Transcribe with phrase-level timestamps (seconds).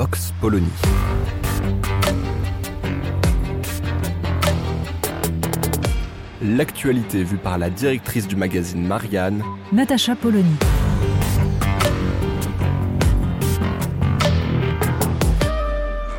[0.00, 0.66] Vox Polony.
[6.40, 10.56] L'actualité vue par la directrice du magazine Marianne, Natacha Polony.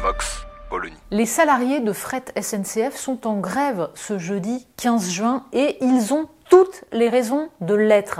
[0.03, 0.93] Vox Polony.
[1.09, 6.29] Les salariés de fret SNCF sont en grève ce jeudi 15 juin et ils ont
[6.51, 8.19] toutes les raisons de l'être.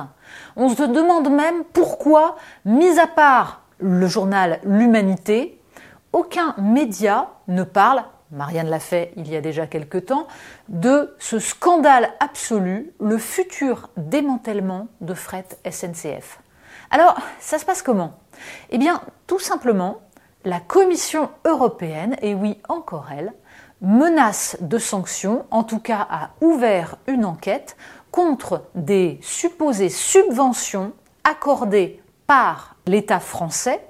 [0.55, 5.59] On se demande même pourquoi, mis à part le journal L'Humanité,
[6.13, 10.27] aucun média ne parle, Marianne l'a fait il y a déjà quelque temps,
[10.69, 16.39] de ce scandale absolu, le futur démantèlement de fret SNCF.
[16.91, 18.19] Alors, ça se passe comment?
[18.69, 20.01] Eh bien, tout simplement,
[20.45, 23.33] la Commission européenne, et oui encore elle,
[23.81, 27.75] menace de sanctions, en tout cas a ouvert une enquête
[28.11, 32.01] contre des supposées subventions accordées
[32.31, 33.85] par l'État français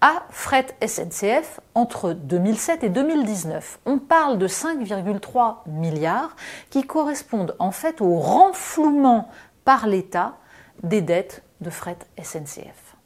[0.00, 3.78] à Fret SNCF entre 2007 et 2019.
[3.86, 6.34] On parle de 5,3 milliards
[6.70, 9.30] qui correspondent en fait au renflouement
[9.64, 10.34] par l'État
[10.82, 12.96] des dettes de Fret SNCF.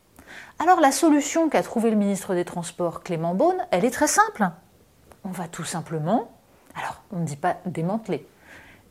[0.58, 4.48] Alors la solution qu'a trouvée le ministre des Transports Clément Beaune, elle est très simple.
[5.24, 6.30] On va tout simplement,
[6.74, 8.26] alors on ne dit pas démanteler,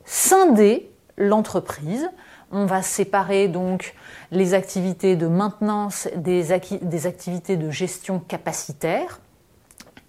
[0.04, 2.08] scinder l'entreprise.
[2.50, 3.94] On va séparer donc
[4.30, 9.20] les activités de maintenance des, activités de gestion capacitaire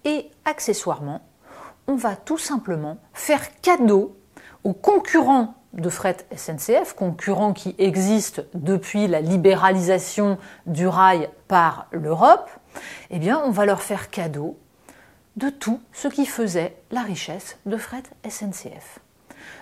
[0.06, 1.22] et accessoirement,
[1.88, 4.17] on va tout simplement faire cadeau
[4.64, 12.49] aux concurrents de fret SNCF, concurrents qui existent depuis la libéralisation du rail par l'Europe,
[13.10, 14.58] eh bien, on va leur faire cadeau
[15.37, 18.99] de tout ce qui faisait la richesse de fret SNCF.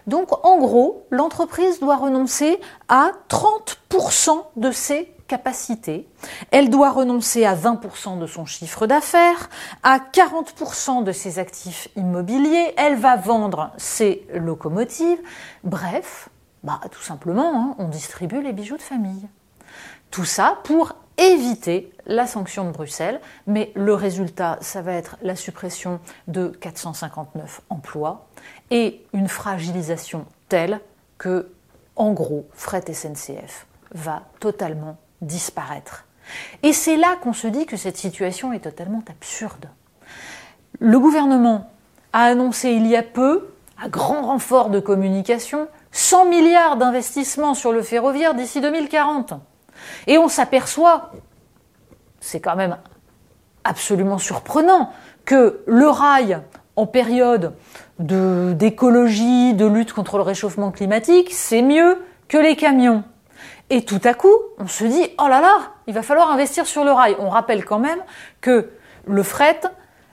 [0.08, 6.10] Donc, en gros, l'entreprise doit renoncer à 30% de ses capacités.
[6.52, 9.50] Elle doit renoncer à 20% de son chiffre d'affaires,
[9.84, 12.74] à 40% de ses actifs immobiliers.
[12.76, 15.20] Elle va vendre ses locomotives.
[15.64, 16.30] Bref,
[16.64, 19.28] bah, tout simplement, hein, on distribue les bijoux de famille.
[20.12, 25.36] Tout ça pour éviter la sanction de Bruxelles, mais le résultat, ça va être la
[25.36, 28.28] suppression de 459 emplois
[28.72, 30.80] et une fragilisation telle
[31.18, 31.52] que,
[31.96, 36.06] en gros, Fret SNCF va totalement disparaître.
[36.64, 39.70] Et c'est là qu'on se dit que cette situation est totalement absurde.
[40.80, 41.70] Le gouvernement
[42.14, 43.50] a annoncé il y a peu,
[43.82, 49.34] à grand renfort de communication, 100 milliards d'investissements sur le ferroviaire d'ici 2040.
[50.08, 51.12] Et on s'aperçoit,
[52.20, 52.78] c'est quand même
[53.64, 54.92] absolument surprenant,
[55.26, 56.40] que le rail,
[56.76, 57.54] en période
[58.00, 61.98] d'écologie, de, lutte contre le réchauffement climatique, c'est mieux
[62.28, 63.04] que les camions.
[63.70, 65.58] Et tout à coup, on se dit, oh là là,
[65.88, 67.16] il va falloir investir sur le rail.
[67.20, 68.00] On rappelle quand même
[68.42, 68.72] que
[69.06, 69.62] le fret,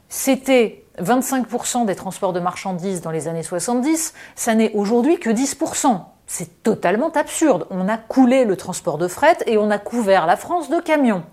[0.08, 6.00] c'était 25% des transports de marchandises dans les années 70, ça n'est aujourd'hui que 10%.
[6.26, 7.66] C'est totalement absurde.
[7.70, 11.24] On a coulé le transport de fret et on a couvert la France de camions.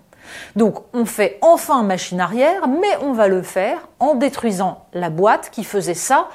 [0.56, 5.50] Donc on fait enfin machine arrière, mais on va le faire en détruisant la boîte
[5.50, 6.28] qui faisait ça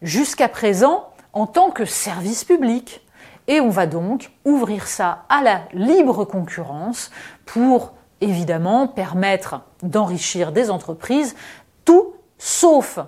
[0.00, 3.04] jusqu'à présent en tant que service public.
[3.46, 7.10] Et on va donc ouvrir ça à la libre concurrence
[7.44, 11.36] pour évidemment permettre d'enrichir des entreprises,
[11.84, 12.98] tout sauf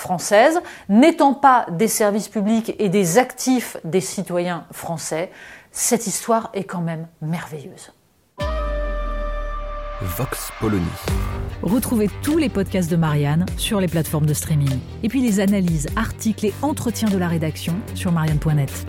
[0.00, 5.30] françaises, n'étant pas des services publics et des actifs des citoyens français.
[5.70, 7.92] Cette histoire est quand même merveilleuse.
[10.02, 10.82] Vox Polony.
[11.62, 14.78] Retrouvez tous les podcasts de Marianne sur les plateformes de streaming.
[15.02, 18.86] Et puis les analyses, articles et entretiens de la rédaction sur marianne.net.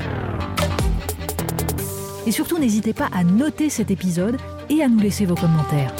[2.26, 4.38] Et surtout, n'hésitez pas à noter cet épisode
[4.70, 5.92] et à nous laisser vos commentaires.